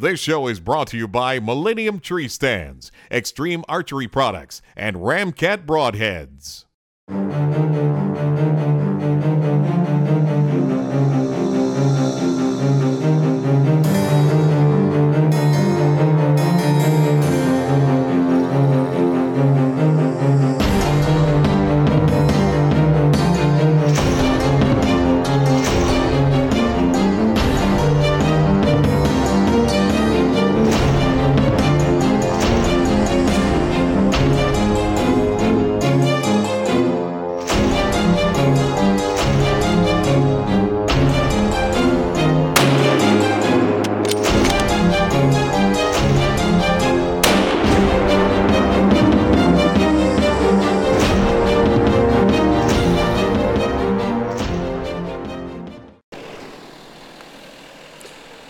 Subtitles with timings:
[0.00, 5.66] This show is brought to you by Millennium Tree Stands, Extreme Archery Products, and Ramcat
[5.66, 6.66] Broadheads.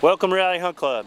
[0.01, 1.07] Welcome Reality Hunt Club.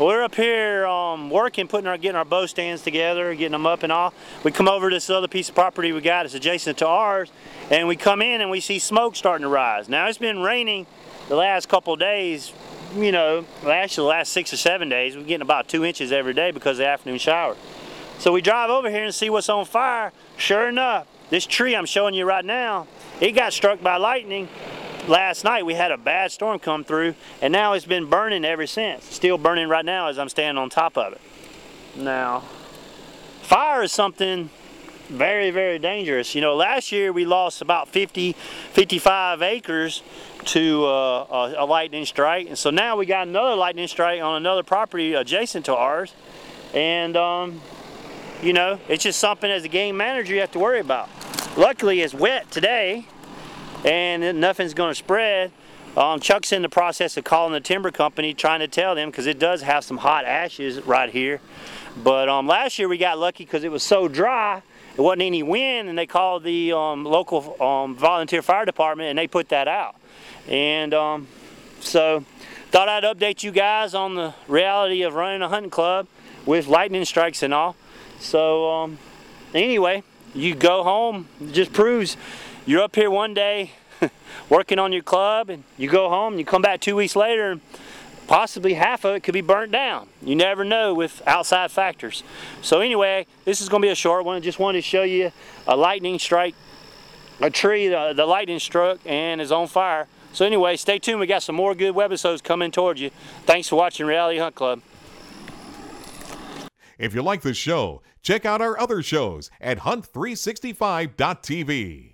[0.00, 3.82] We're up here um, working, putting our, getting our bow stands together, getting them up
[3.82, 4.14] and all.
[4.42, 7.30] We come over to this other piece of property we got, it's adjacent to ours,
[7.70, 9.86] and we come in and we see smoke starting to rise.
[9.86, 10.86] Now it's been raining
[11.28, 12.54] the last couple days,
[12.96, 16.32] you know, actually the last six or seven days, we're getting about two inches every
[16.32, 17.54] day because of the afternoon shower.
[18.18, 20.10] So we drive over here and see what's on fire.
[20.38, 22.86] Sure enough, this tree I'm showing you right now,
[23.20, 24.48] it got struck by lightning
[25.08, 28.66] last night we had a bad storm come through and now it's been burning ever
[28.66, 29.04] since.
[29.04, 31.20] Still burning right now as I'm standing on top of it.
[31.96, 32.40] Now,
[33.42, 34.50] fire is something
[35.08, 36.34] very, very dangerous.
[36.34, 40.02] You know, last year we lost about 50, 55 acres
[40.46, 42.48] to uh, a, a, lightning strike.
[42.48, 46.14] And so now we got another lightning strike on another property adjacent to ours.
[46.72, 47.60] And, um,
[48.42, 51.08] you know, it's just something as a game manager you have to worry about.
[51.56, 53.06] Luckily it's wet today
[53.84, 55.52] and nothing's going to spread.
[55.96, 59.26] Um, Chuck's in the process of calling the timber company, trying to tell them because
[59.26, 61.40] it does have some hot ashes right here.
[62.02, 64.62] But um, last year we got lucky because it was so dry,
[64.96, 69.18] it wasn't any wind, and they called the um, local um, volunteer fire department and
[69.18, 69.94] they put that out.
[70.48, 71.28] And um,
[71.78, 72.24] so,
[72.70, 76.08] thought I'd update you guys on the reality of running a hunting club
[76.44, 77.76] with lightning strikes and all.
[78.18, 78.98] So, um,
[79.54, 80.02] anyway,
[80.34, 82.16] you go home, it just proves
[82.66, 83.72] you're up here one day
[84.48, 87.52] working on your club and you go home and you come back two weeks later
[87.52, 87.60] and
[88.26, 90.08] possibly half of it could be burnt down.
[90.22, 92.22] You never know with outside factors.
[92.62, 94.36] So anyway, this is going to be a short one.
[94.36, 95.32] I just wanted to show you
[95.66, 96.54] a lightning strike,
[97.40, 100.06] a tree, the, the lightning struck and is on fire.
[100.32, 101.20] So anyway, stay tuned.
[101.20, 103.10] We got some more good webisodes coming towards you.
[103.46, 104.82] Thanks for watching Reality Hunt Club.
[106.98, 112.13] If you like this show, check out our other shows at hunt365.tv.